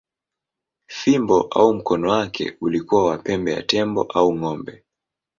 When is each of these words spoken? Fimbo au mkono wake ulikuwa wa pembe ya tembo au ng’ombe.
Fimbo 0.87 1.41
au 1.41 1.73
mkono 1.73 2.09
wake 2.11 2.57
ulikuwa 2.61 3.05
wa 3.05 3.17
pembe 3.23 3.51
ya 3.53 3.63
tembo 3.69 4.01
au 4.13 4.29
ng’ombe. 4.37 4.73